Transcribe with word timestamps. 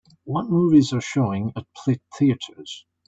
What 0.23 0.49
movies 0.49 0.93
are 0.93 0.99
showing 0.99 1.51
at 1.55 1.67
Plitt 1.77 2.01
Theatres. 2.17 2.85